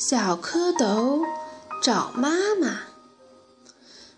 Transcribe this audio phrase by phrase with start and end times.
[0.00, 1.26] 小蝌蚪
[1.82, 2.78] 找妈妈。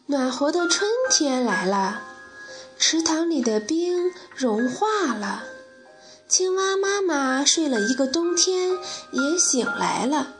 [0.06, 2.02] 暖和的春天来了，
[2.78, 5.42] 池塘里的冰融化了。
[6.28, 8.78] 青蛙妈妈睡了一个冬天，
[9.10, 10.34] 也醒来了。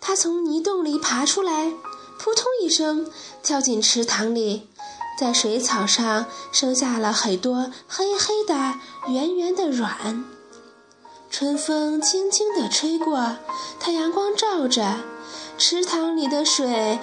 [0.00, 1.70] 它从泥洞里爬出来，
[2.18, 3.12] 扑通一声
[3.42, 4.70] 跳进池塘里，
[5.20, 8.76] 在水草上生下了很多黑黑的、
[9.08, 10.24] 圆圆的卵。
[11.38, 13.36] 春风轻轻地吹过，
[13.78, 15.00] 太阳光照着，
[15.58, 16.98] 池塘里的水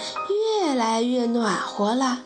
[0.57, 2.21] 越来越暖和了。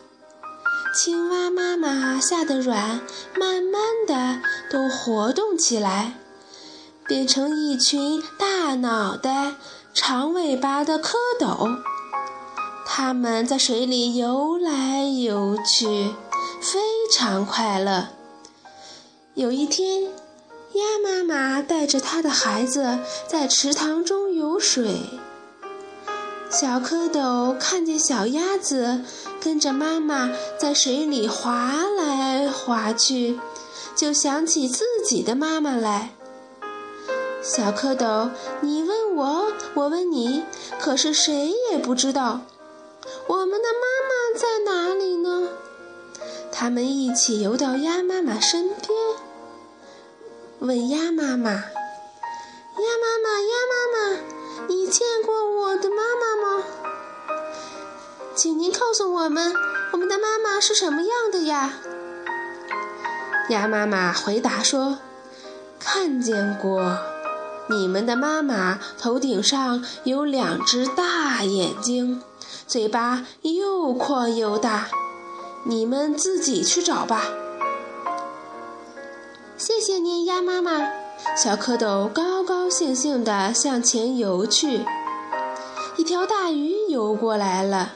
[0.96, 3.02] 青蛙妈妈下的卵
[3.38, 4.40] 慢慢的
[4.70, 6.14] 都活动起来，
[7.06, 9.56] 变成一群大脑袋、
[9.92, 11.76] 长尾巴的蝌蚪。
[12.86, 16.14] 它们在水里游来游去，
[16.58, 16.80] 非
[17.12, 18.08] 常快乐。
[19.34, 20.10] 有一天。
[20.74, 25.00] 鸭妈妈带着它的孩子在池塘中游水。
[26.50, 29.02] 小蝌蚪看见小鸭子
[29.40, 33.38] 跟着妈妈在水里划来划去，
[33.94, 36.14] 就想起自己的妈妈来。
[37.42, 40.42] 小蝌蚪，你问我，我问你，
[40.80, 42.40] 可是谁也不知道
[43.26, 45.48] 我们的妈妈在哪里呢？
[46.50, 49.27] 他们一起游到鸭妈妈身边。
[50.68, 51.50] 问鸭妈妈
[52.76, 54.20] ：“鸭妈妈，鸭妈妈，
[54.68, 56.62] 你见过我的妈妈吗？
[58.36, 59.54] 请您告诉我们，
[59.92, 61.72] 我们的妈妈是什么样的呀？”
[63.48, 64.98] 鸭妈妈回答说
[65.80, 66.98] ：“看见过，
[67.70, 72.22] 你们的妈妈头顶上有两只大眼睛，
[72.66, 74.88] 嘴巴又阔又大，
[75.64, 77.24] 你们自己去找吧。”
[79.58, 80.88] 谢谢你，鸭妈妈。
[81.36, 84.84] 小蝌蚪高高兴兴地向前游去。
[85.96, 87.94] 一条大鱼游过来了。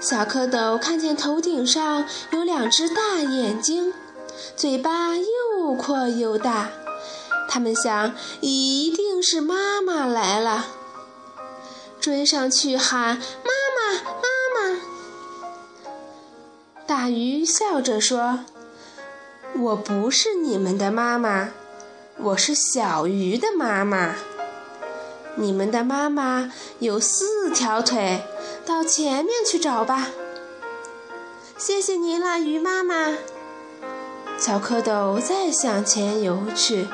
[0.00, 3.92] 小蝌蚪看见头顶上有两只大眼睛，
[4.54, 6.70] 嘴巴又阔又大，
[7.48, 10.66] 他们想，一定是妈妈来了，
[11.98, 14.80] 追上去喊：“妈妈，妈妈！”
[16.86, 18.38] 大鱼笑着说。
[19.56, 21.50] 我不是你们的妈妈，
[22.18, 24.14] 我是小鱼的妈妈。
[25.36, 28.22] 你们的妈妈有四条腿，
[28.66, 30.08] 到前面去找吧。
[31.56, 33.16] 谢谢您了，鱼妈妈。
[34.38, 36.86] 小蝌蚪再向前游去。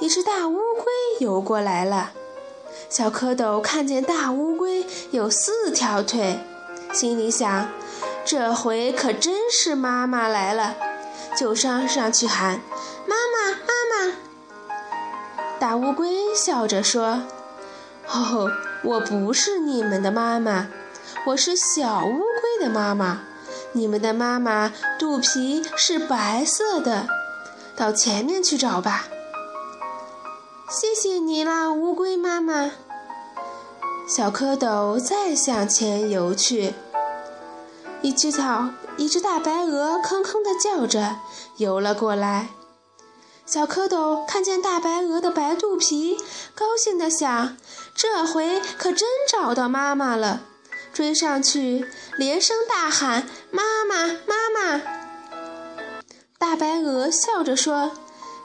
[0.00, 0.84] 一只大乌龟
[1.20, 2.12] 游过来了。
[2.90, 6.40] 小蝌蚪看见大乌龟有四条腿，
[6.92, 7.68] 心里想：
[8.24, 10.76] 这回可真是妈妈来了。
[11.36, 12.60] 就上上去喊
[13.06, 14.16] ：“妈妈，妈妈！”
[15.60, 17.24] 大乌龟笑着说
[18.08, 18.50] ：“哦，
[18.82, 20.68] 我不是你们的妈妈，
[21.26, 23.20] 我是小乌龟的妈妈。
[23.72, 27.06] 你们的妈妈肚皮是白色的，
[27.76, 29.04] 到前面去找吧。”
[30.68, 32.72] 谢谢你啦，乌龟妈妈。
[34.08, 36.74] 小蝌蚪再向前游去。
[38.06, 41.16] 一只草，一只大白鹅吭吭地叫着
[41.56, 42.50] 游了过来。
[43.44, 46.16] 小蝌蚪看见大白鹅的白肚皮，
[46.54, 47.56] 高兴地想：
[47.96, 50.42] 这回可真找到妈妈了！
[50.92, 51.84] 追上去，
[52.16, 54.82] 连声大喊：“妈妈，妈妈！”
[56.38, 57.90] 大白鹅笑着说：“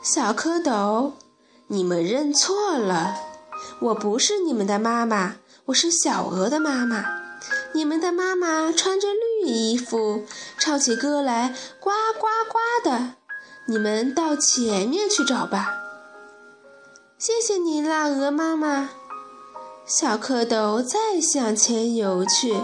[0.01, 1.11] 小蝌蚪，
[1.67, 3.13] 你们认错了，
[3.79, 5.35] 我不是你们的妈妈，
[5.65, 7.21] 我是小鹅的妈妈。”
[7.73, 10.25] 你们的妈妈穿着绿衣服，
[10.57, 13.13] 唱起歌来呱呱呱的。
[13.67, 15.77] 你们到前面去找吧。
[17.17, 18.89] 谢谢你啦，鹅妈妈。
[19.85, 22.55] 小蝌蚪再向前游去。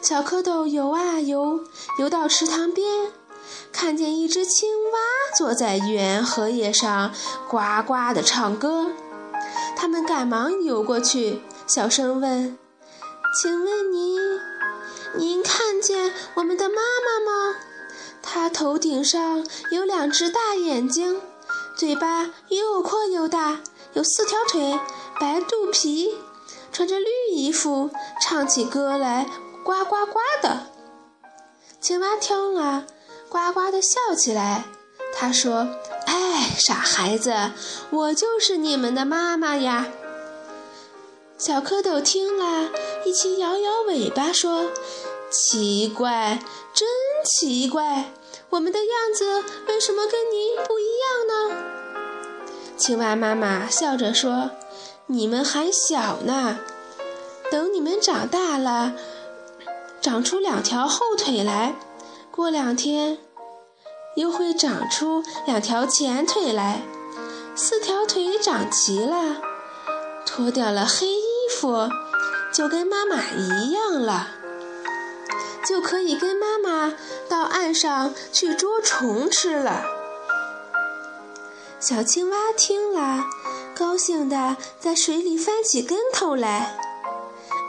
[0.00, 1.64] 小蝌蚪游啊游，
[1.98, 3.10] 游到池塘边，
[3.72, 4.98] 看见一只青蛙
[5.36, 7.12] 坐在圆荷叶上，
[7.48, 8.88] 呱呱的唱歌。
[9.76, 12.56] 他们赶忙游过去，小声问。
[13.40, 14.18] 请问您，
[15.14, 17.56] 您看见我们的妈妈吗？
[18.22, 21.20] 她头顶上有两只大眼睛，
[21.76, 23.60] 嘴巴又阔又大，
[23.94, 24.78] 有四条腿，
[25.20, 26.16] 白肚皮，
[26.72, 29.26] 穿着绿衣服，唱起歌来
[29.64, 30.66] 呱呱呱的。
[31.80, 32.84] 青蛙听了，
[33.28, 34.64] 呱呱地笑起来。
[35.14, 35.68] 他说
[36.06, 37.52] ：“哎，傻孩子，
[37.90, 39.86] 我就是你们的妈妈呀。”
[41.38, 42.70] 小蝌蚪听了，
[43.06, 44.64] 一起摇摇尾巴说
[45.30, 46.40] ：“奇怪，
[46.74, 46.88] 真
[47.24, 48.12] 奇怪，
[48.50, 51.56] 我们的样子为什么跟您不一样呢？”
[52.76, 54.50] 青蛙妈妈笑着说
[55.06, 56.58] ：“你们还小呢，
[57.48, 58.94] 等你们长大了，
[60.00, 61.76] 长出两条后腿来，
[62.32, 63.18] 过两天
[64.16, 66.82] 又会长出两条前腿来，
[67.54, 69.36] 四条腿长齐了，
[70.26, 71.88] 脱掉了黑衣服，
[72.56, 74.28] 就跟妈妈一样了，
[75.62, 76.94] 就可以跟妈妈
[77.28, 79.84] 到岸上去捉虫吃了。
[81.78, 83.26] 小青蛙听了。
[83.78, 86.78] 高兴地在水里翻起跟头来，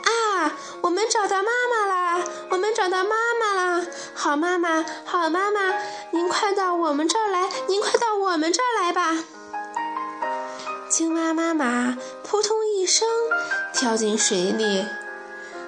[0.06, 0.54] 啊！
[0.80, 2.24] 我们找到妈妈啦！
[2.52, 3.86] 我们找到妈妈啦！
[4.16, 5.76] 好妈妈，好妈妈，
[6.12, 7.50] 您快到我们这儿来！
[7.68, 9.18] 您快到我们这儿来吧！
[10.90, 11.98] 青蛙妈妈
[12.30, 13.08] 扑通一声
[13.74, 14.86] 跳进水里，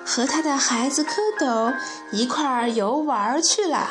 [0.05, 1.73] 和他的孩子蝌蚪
[2.11, 3.89] 一块儿游玩去了。